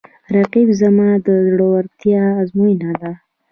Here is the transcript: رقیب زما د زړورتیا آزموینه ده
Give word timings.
رقیب 0.35 0.69
زما 0.81 1.09
د 1.25 1.27
زړورتیا 1.47 2.23
آزموینه 2.41 2.91
ده 3.01 3.11